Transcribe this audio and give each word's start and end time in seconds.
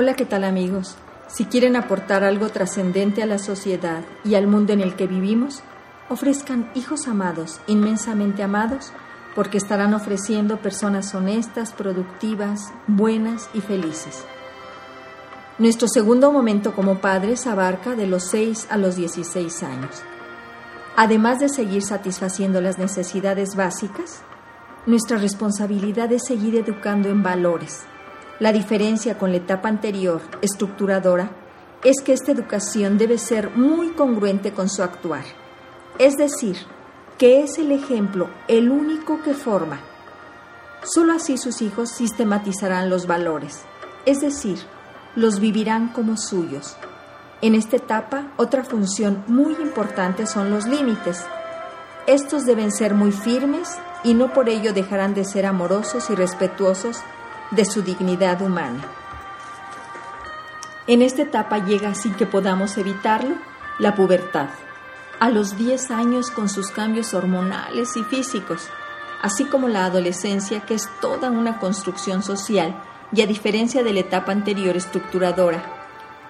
Hola, 0.00 0.14
¿qué 0.14 0.24
tal 0.24 0.44
amigos? 0.44 0.94
Si 1.26 1.46
quieren 1.46 1.74
aportar 1.74 2.22
algo 2.22 2.50
trascendente 2.50 3.20
a 3.20 3.26
la 3.26 3.40
sociedad 3.40 4.04
y 4.24 4.36
al 4.36 4.46
mundo 4.46 4.72
en 4.72 4.80
el 4.80 4.94
que 4.94 5.08
vivimos, 5.08 5.60
ofrezcan 6.08 6.70
hijos 6.76 7.08
amados, 7.08 7.60
inmensamente 7.66 8.44
amados, 8.44 8.92
porque 9.34 9.58
estarán 9.58 9.94
ofreciendo 9.94 10.58
personas 10.58 11.12
honestas, 11.16 11.72
productivas, 11.72 12.72
buenas 12.86 13.50
y 13.54 13.60
felices. 13.60 14.24
Nuestro 15.58 15.88
segundo 15.88 16.30
momento 16.30 16.76
como 16.76 17.00
padres 17.00 17.48
abarca 17.48 17.96
de 17.96 18.06
los 18.06 18.22
6 18.30 18.68
a 18.70 18.76
los 18.76 18.94
16 18.94 19.64
años. 19.64 20.04
Además 20.94 21.40
de 21.40 21.48
seguir 21.48 21.82
satisfaciendo 21.82 22.60
las 22.60 22.78
necesidades 22.78 23.56
básicas, 23.56 24.22
nuestra 24.86 25.18
responsabilidad 25.18 26.12
es 26.12 26.24
seguir 26.24 26.54
educando 26.54 27.08
en 27.08 27.24
valores, 27.24 27.80
la 28.40 28.52
diferencia 28.52 29.18
con 29.18 29.30
la 29.30 29.38
etapa 29.38 29.68
anterior, 29.68 30.20
estructuradora, 30.42 31.30
es 31.84 32.00
que 32.02 32.12
esta 32.12 32.32
educación 32.32 32.98
debe 32.98 33.18
ser 33.18 33.50
muy 33.50 33.90
congruente 33.90 34.52
con 34.52 34.68
su 34.68 34.82
actuar. 34.82 35.24
Es 35.98 36.14
decir, 36.16 36.56
que 37.18 37.42
es 37.42 37.58
el 37.58 37.72
ejemplo 37.72 38.30
el 38.46 38.70
único 38.70 39.22
que 39.22 39.34
forma. 39.34 39.80
Solo 40.84 41.12
así 41.12 41.36
sus 41.36 41.62
hijos 41.62 41.90
sistematizarán 41.90 42.88
los 42.88 43.06
valores, 43.06 43.62
es 44.06 44.20
decir, 44.20 44.58
los 45.16 45.40
vivirán 45.40 45.88
como 45.88 46.16
suyos. 46.16 46.76
En 47.42 47.54
esta 47.54 47.76
etapa, 47.76 48.32
otra 48.36 48.64
función 48.64 49.24
muy 49.26 49.54
importante 49.54 50.26
son 50.26 50.50
los 50.50 50.66
límites. 50.66 51.24
Estos 52.06 52.46
deben 52.46 52.70
ser 52.70 52.94
muy 52.94 53.10
firmes 53.10 53.76
y 54.04 54.14
no 54.14 54.32
por 54.32 54.48
ello 54.48 54.72
dejarán 54.72 55.14
de 55.14 55.24
ser 55.24 55.46
amorosos 55.46 56.10
y 56.10 56.14
respetuosos 56.14 56.98
de 57.50 57.64
su 57.64 57.82
dignidad 57.82 58.42
humana. 58.42 58.80
En 60.86 61.02
esta 61.02 61.22
etapa 61.22 61.58
llega, 61.58 61.94
sin 61.94 62.14
que 62.14 62.26
podamos 62.26 62.78
evitarlo, 62.78 63.36
la 63.78 63.94
pubertad, 63.94 64.48
a 65.20 65.30
los 65.30 65.56
10 65.56 65.90
años 65.90 66.30
con 66.30 66.48
sus 66.48 66.70
cambios 66.70 67.14
hormonales 67.14 67.96
y 67.96 68.04
físicos, 68.04 68.68
así 69.22 69.44
como 69.44 69.68
la 69.68 69.84
adolescencia, 69.84 70.60
que 70.60 70.74
es 70.74 70.88
toda 71.00 71.30
una 71.30 71.58
construcción 71.58 72.22
social, 72.22 72.80
y 73.12 73.22
a 73.22 73.26
diferencia 73.26 73.82
de 73.82 73.92
la 73.92 74.00
etapa 74.00 74.32
anterior 74.32 74.76
estructuradora, 74.76 75.62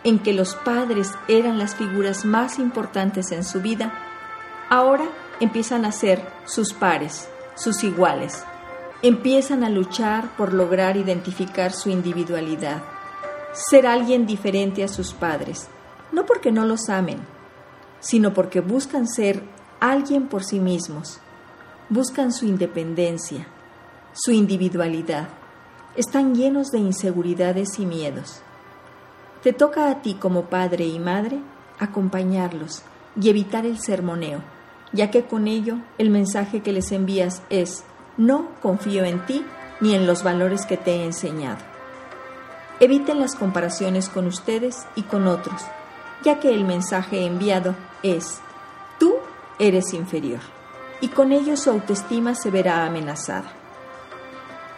en 0.04 0.18
que 0.18 0.32
los 0.32 0.54
padres 0.54 1.12
eran 1.26 1.58
las 1.58 1.74
figuras 1.74 2.24
más 2.24 2.58
importantes 2.58 3.32
en 3.32 3.44
su 3.44 3.60
vida, 3.60 3.92
ahora 4.70 5.04
empiezan 5.40 5.84
a 5.84 5.92
ser 5.92 6.28
sus 6.44 6.72
pares, 6.72 7.28
sus 7.56 7.82
iguales, 7.84 8.44
empiezan 9.02 9.62
a 9.62 9.70
luchar 9.70 10.36
por 10.36 10.52
lograr 10.52 10.96
identificar 10.96 11.72
su 11.72 11.88
individualidad, 11.88 12.82
ser 13.52 13.86
alguien 13.86 14.26
diferente 14.26 14.82
a 14.82 14.88
sus 14.88 15.12
padres, 15.12 15.68
no 16.10 16.26
porque 16.26 16.50
no 16.50 16.64
los 16.64 16.88
amen, 16.88 17.20
sino 18.00 18.34
porque 18.34 18.60
buscan 18.60 19.06
ser 19.06 19.42
alguien 19.78 20.26
por 20.26 20.44
sí 20.44 20.58
mismos, 20.58 21.20
buscan 21.88 22.32
su 22.32 22.46
independencia, 22.46 23.46
su 24.12 24.32
individualidad, 24.32 25.28
están 25.96 26.34
llenos 26.34 26.70
de 26.70 26.78
inseguridades 26.78 27.78
y 27.78 27.86
miedos. 27.86 28.40
Te 29.42 29.52
toca 29.52 29.90
a 29.90 30.02
ti 30.02 30.14
como 30.14 30.46
padre 30.46 30.86
y 30.86 30.98
madre 30.98 31.38
acompañarlos 31.78 32.82
y 33.20 33.30
evitar 33.30 33.64
el 33.64 33.78
sermoneo, 33.78 34.42
ya 34.92 35.10
que 35.10 35.24
con 35.24 35.46
ello 35.46 35.76
el 35.98 36.10
mensaje 36.10 36.62
que 36.62 36.72
les 36.72 36.90
envías 36.90 37.42
es 37.48 37.84
no 38.18 38.48
confío 38.60 39.04
en 39.04 39.24
ti 39.24 39.44
ni 39.80 39.94
en 39.94 40.06
los 40.06 40.22
valores 40.22 40.66
que 40.66 40.76
te 40.76 40.96
he 40.96 41.04
enseñado. 41.04 41.58
Eviten 42.80 43.20
las 43.20 43.34
comparaciones 43.34 44.08
con 44.08 44.26
ustedes 44.26 44.86
y 44.94 45.02
con 45.02 45.26
otros, 45.26 45.62
ya 46.22 46.38
que 46.38 46.50
el 46.50 46.64
mensaje 46.64 47.24
enviado 47.24 47.74
es, 48.02 48.40
tú 48.98 49.14
eres 49.58 49.94
inferior, 49.94 50.40
y 51.00 51.08
con 51.08 51.32
ello 51.32 51.56
su 51.56 51.70
autoestima 51.70 52.34
se 52.34 52.50
verá 52.50 52.84
amenazada. 52.84 53.52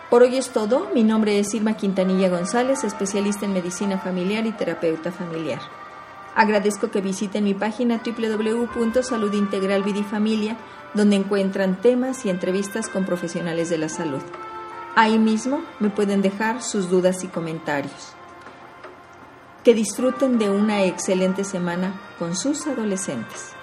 Por 0.09 0.23
hoy 0.23 0.37
es 0.37 0.51
todo, 0.51 0.89
mi 0.95 1.03
nombre 1.03 1.39
es 1.39 1.55
Irma 1.55 1.75
Quintanilla 1.75 2.29
González, 2.29 2.85
especialista 2.85 3.47
en 3.47 3.53
medicina 3.53 3.99
familiar 3.99 4.47
y 4.47 4.53
terapeuta 4.53 5.13
familiar. 5.13 5.61
Agradezco 6.41 6.91
que 6.91 7.03
visiten 7.03 7.45
mi 7.45 7.53
página 7.53 8.01
www.saludintegralvidifamilia, 8.03 10.57
donde 10.95 11.17
encuentran 11.17 11.83
temas 11.83 12.25
y 12.25 12.31
entrevistas 12.31 12.89
con 12.89 13.05
profesionales 13.05 13.69
de 13.69 13.77
la 13.77 13.91
salud. 13.91 14.23
Ahí 14.97 15.19
mismo 15.19 15.61
me 15.81 15.91
pueden 15.91 16.23
dejar 16.23 16.63
sus 16.63 16.89
dudas 16.89 17.23
y 17.25 17.29
comentarios. 17.29 18.15
Que 19.65 19.75
disfruten 19.75 20.39
de 20.39 20.49
una 20.49 20.85
excelente 20.85 21.45
semana 21.45 22.01
con 22.19 22.35
sus 22.35 22.67
adolescentes. 22.67 23.55